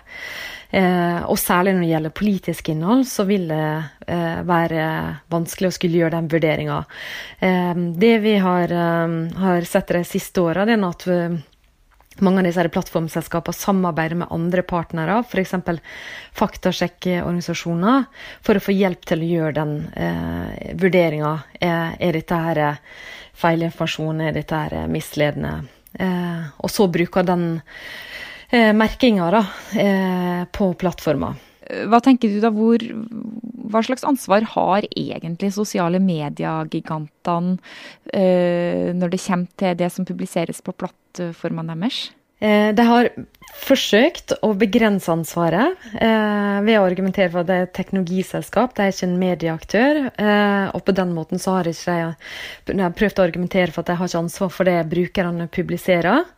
Eh, 0.70 1.24
og 1.26 1.38
særlig 1.40 1.72
når 1.74 1.82
det 1.82 1.90
gjelder 1.90 2.14
politisk 2.14 2.68
innhold, 2.70 3.02
så 3.10 3.24
vil 3.26 3.48
det 3.50 3.64
eh, 4.06 4.40
være 4.46 4.84
vanskelig 5.32 5.72
å 5.72 5.74
skulle 5.74 5.98
gjøre 5.98 6.14
den 6.14 6.28
vurderinga. 6.30 6.78
det 7.98 8.12
vi 8.22 8.36
har, 8.38 8.72
har, 9.42 9.66
sett 9.66 9.90
de 9.96 10.04
siste 10.06 10.40
åra, 10.40 10.68
er 10.68 10.84
at 10.86 11.06
mange 12.22 12.42
av 12.42 12.46
disse 12.48 12.68
plattformselskapene 12.74 13.58
samarbeider 13.58 14.20
med 14.22 14.32
andre 14.34 14.62
partnere, 14.62 15.18
f.eks. 15.26 15.54
faktasjekkeorganisasjoner, 16.38 18.06
for 18.42 18.58
å 18.58 18.62
få 18.62 18.74
hjelp 18.74 19.06
til 19.06 19.24
å 19.24 19.32
gjøre 19.32 19.56
den 19.58 19.74
eh, 19.94 20.74
vurderinga. 20.78 21.34
Er, 21.58 21.98
er, 21.98 22.20
dette 22.20 22.38
her 22.46 22.62
feilinformasjon? 23.38 24.22
Er 24.28 24.38
dette 24.38 24.62
her 24.62 24.86
misledende? 24.90 25.56
Eh, 25.98 26.48
og 26.62 26.72
så 26.72 26.86
bruker 26.90 27.26
den 27.26 27.60
eh, 28.50 28.72
merkinga 28.76 29.30
da, 29.34 29.44
eh, 29.78 30.42
på 30.54 30.72
plattforma. 30.78 31.34
Hva 31.88 32.00
tenker 32.00 32.32
du 32.32 32.38
da, 32.40 32.48
hvor, 32.54 32.80
hva 33.68 33.82
slags 33.84 34.06
ansvar 34.08 34.46
har 34.54 34.86
egentlig 34.88 35.50
sosiale 35.52 36.00
medier-gigantene 36.00 37.58
eh, 38.14 38.94
når 38.96 39.12
det 39.12 39.20
kommer 39.26 39.60
til 39.60 39.76
det 39.76 39.90
som 39.92 40.08
publiseres 40.08 40.62
på 40.64 40.72
plattformene 40.72 41.76
deres? 41.76 42.06
Eh, 42.38 42.70
de 42.74 42.86
har 42.86 43.10
forsøkt 43.58 44.36
å 44.46 44.52
begrense 44.58 45.10
ansvaret 45.10 45.88
eh, 45.98 46.58
ved 46.62 46.78
å 46.78 46.84
argumentere 46.86 47.32
for 47.32 47.42
at 47.42 47.48
det 47.48 47.56
er 47.56 47.66
et 47.66 47.74
teknologiselskap, 47.74 48.76
det 48.76 48.84
er 48.84 48.94
ikke 48.94 49.08
en 49.08 49.18
medieaktør. 49.18 50.00
Eh, 50.12 50.66
og 50.70 50.84
på 50.86 50.94
den 50.94 51.14
måten 51.16 51.42
så 51.42 51.56
har 51.56 51.70
ikke 51.70 51.98
de, 52.70 52.90
prøvd 53.00 53.18
å 53.18 53.26
argumentere 53.26 53.74
for 53.74 53.82
at 53.82 53.90
de 53.90 53.98
har 53.98 54.10
ikke 54.10 54.22
ansvar 54.22 54.52
for 54.54 54.70
det 54.70 54.78
brukerne 54.92 55.48
publiserer. 55.50 56.28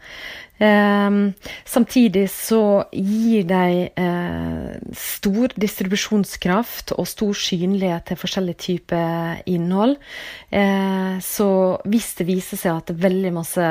Um, 0.60 1.32
samtidig 1.64 2.26
så 2.28 2.84
gir 2.92 3.46
de 3.48 3.88
uh, 3.96 4.74
stor 4.92 5.54
distribusjonskraft 5.56 6.92
og 7.00 7.08
stor 7.08 7.32
synlighet 7.32 8.10
til 8.10 8.20
forskjellige 8.20 8.60
typer 8.66 9.40
innhold. 9.48 9.96
Uh, 10.52 11.16
så 11.24 11.48
hvis 11.88 12.12
det 12.18 12.28
viser 12.28 12.60
seg 12.60 12.76
at 12.76 12.92
veldig 12.92 13.32
masse 13.38 13.70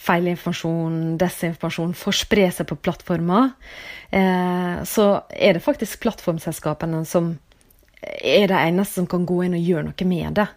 feilinformasjon, 0.00 1.16
desinformasjon 1.20 1.96
får 1.96 2.18
spre 2.20 2.48
seg 2.52 2.68
på 2.68 2.80
plattformer, 2.84 3.54
uh, 4.12 4.76
så 4.84 5.06
er 5.32 5.56
det 5.56 5.64
faktisk 5.64 6.04
plattformselskapene 6.04 7.06
som 7.08 7.38
er 8.00 8.48
de 8.48 8.56
eneste 8.56 9.00
som 9.00 9.08
kan 9.10 9.26
gå 9.28 9.42
inn 9.44 9.56
og 9.58 9.68
gjøre 9.72 9.88
noe 9.90 10.08
med 10.08 10.40
det. 10.40 10.48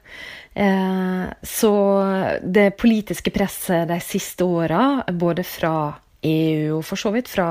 Eh, 0.53 1.25
så 1.41 1.73
det 2.41 2.75
politiske 2.77 3.33
presset 3.33 3.87
de 3.89 3.99
siste 4.03 4.45
åra, 4.45 5.03
både 5.11 5.45
fra 5.47 5.75
EU 6.23 6.77
og 6.77 6.83
for 6.87 6.99
så 6.99 7.11
vidt 7.11 7.27
fra 7.27 7.47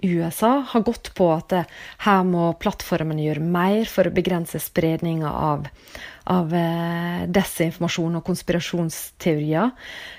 USA, 0.00 0.62
har 0.70 0.84
gått 0.86 1.10
på 1.18 1.28
at 1.34 1.50
det, 1.52 1.64
her 2.06 2.22
må 2.24 2.48
plattformene 2.60 3.26
gjøre 3.26 3.44
mer 3.44 3.90
for 3.90 4.08
å 4.08 4.14
begrense 4.14 4.60
spredninga 4.62 5.28
av, 5.28 5.66
av 6.32 6.54
eh, 6.56 7.26
desinformasjon 7.28 8.20
og 8.20 8.24
konspirasjonsteorier. 8.30 9.74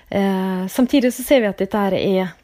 Eh, 0.10 0.68
samtidig 0.70 1.16
så 1.16 1.26
ser 1.26 1.42
vi 1.42 1.50
at 1.54 1.64
dette 1.64 1.88
er 1.88 2.36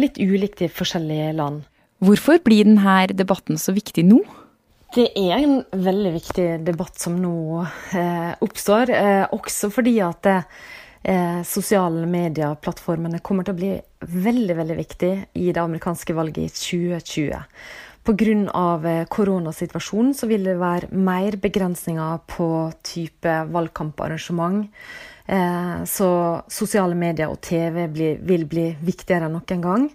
litt 0.00 0.16
ulikt 0.16 0.62
i 0.64 0.70
forskjellige 0.72 1.34
land. 1.36 1.66
Hvorfor 2.00 2.38
blir 2.40 2.64
denne 2.64 3.02
debatten 3.12 3.58
så 3.60 3.74
viktig 3.76 4.06
nå? 4.08 4.22
Det 4.94 5.08
er 5.18 5.40
en 5.40 5.56
veldig 5.74 6.10
viktig 6.14 6.46
debatt 6.62 7.00
som 7.02 7.16
nå 7.18 7.64
eh, 7.98 8.34
oppstår, 8.46 8.92
eh, 8.94 9.24
også 9.34 9.72
fordi 9.74 9.96
at 10.06 10.28
eh, 10.30 11.40
sosiale 11.42 12.06
medier-plattformene 12.06 13.18
kommer 13.26 13.46
til 13.46 13.56
å 13.56 13.58
bli 13.58 13.72
veldig 14.28 14.56
veldig 14.60 14.76
viktig 14.78 15.10
i 15.34 15.48
det 15.48 15.62
amerikanske 15.64 16.14
valget 16.14 16.46
i 16.46 16.52
2020. 17.00 17.42
Pga. 18.04 18.36
Eh, 18.92 19.02
koronasituasjonen 19.10 20.14
så 20.14 20.28
vil 20.30 20.46
det 20.46 20.60
være 20.60 20.92
mer 20.94 21.40
begrensninger 21.42 22.22
på 22.30 22.48
type 22.86 23.34
valgkamparrangement. 23.50 24.68
Eh, 25.26 25.76
så 25.90 26.10
sosiale 26.46 26.94
medier 26.94 27.32
og 27.32 27.40
TV 27.42 27.88
vil 27.90 28.46
bli 28.46 28.68
viktigere 28.78 29.26
enn 29.26 29.40
noen 29.40 29.64
gang. 29.64 29.90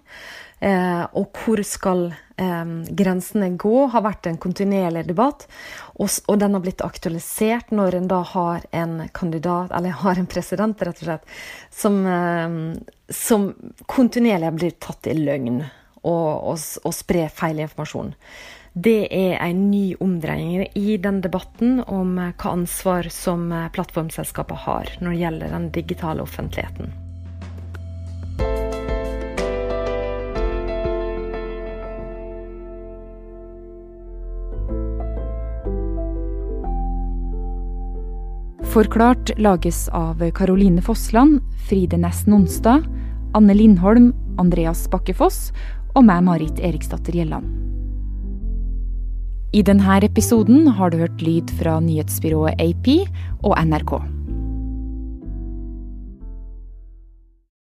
Eh, 0.60 1.04
og 1.16 1.32
hvor 1.40 1.62
skal 1.64 2.10
eh, 2.40 2.70
grensene 2.96 3.50
gå, 3.60 3.86
har 3.92 4.04
vært 4.04 4.28
en 4.30 4.38
kontinuerlig 4.40 5.06
debatt. 5.08 5.46
Og, 5.96 6.08
og, 6.26 6.38
den 6.40 6.56
har 6.56 6.64
blitt 6.64 6.84
aktualisert 6.84 7.74
når 7.74 7.98
en 7.98 8.08
da 8.10 8.20
har 8.32 8.64
en 8.76 9.02
kandidat, 9.16 9.74
eller 9.76 9.98
har 10.02 10.20
en 10.20 10.30
president, 10.30 10.86
rett 10.86 11.02
og 11.02 11.10
slett, 11.10 11.34
som, 11.82 12.00
eh, 12.06 12.56
som 13.12 13.50
kontinuerlig 13.90 14.54
blitt 14.56 14.80
tatt 14.84 15.10
i 15.10 15.18
løgn 15.18 15.60
og, 15.60 16.54
og, 16.54 16.56
og 16.56 16.96
spre 16.96 17.28
feil 17.34 17.60
informasjon. 17.66 18.14
Det 18.70 19.08
er 19.10 19.34
en 19.42 19.64
ny 19.72 19.96
omdreining 19.98 20.68
i 20.78 20.94
den 21.02 21.18
debatten 21.24 21.80
om 21.90 22.14
hva 22.20 22.54
ansvar 22.54 23.10
som 23.10 23.50
plattformselskapet 23.74 24.64
har 24.68 24.96
når 25.02 25.10
det 25.10 25.22
gjelder 25.24 25.56
den 25.58 25.70
digitale 25.74 26.22
offentligheten. 26.22 27.09
Forklart 38.70 39.32
lages 39.38 39.88
av 39.88 40.30
Caroline 40.30 40.82
Fossland, 40.82 41.40
Fride 41.68 41.96
Næss 41.98 42.26
Nonstad, 42.26 42.84
Anne 43.34 43.54
Lindholm, 43.54 44.12
Andreas 44.38 44.84
Bakkefoss 44.92 45.48
og 45.98 46.04
meg, 46.06 46.22
Marit 46.22 46.62
Eriksdatter 46.62 47.18
Gjelland. 47.18 47.48
I 49.50 49.64
denne 49.66 49.98
episoden 50.06 50.70
har 50.78 50.94
du 50.94 51.00
hørt 51.02 51.18
lyd 51.18 51.50
fra 51.58 51.80
nyhetsbyrået 51.82 52.62
AP 52.62 52.92
og 53.42 53.58
NRK. 53.58 53.96